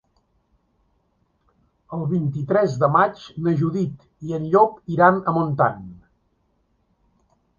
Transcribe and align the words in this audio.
El 1.97 2.05
vint-i-tres 2.13 2.77
de 2.83 2.89
maig 2.95 3.21
na 3.47 3.53
Judit 3.61 4.07
i 4.29 4.33
en 4.37 4.49
Llop 4.55 4.79
iran 4.95 5.19
a 5.19 5.35
Montant. 5.39 5.85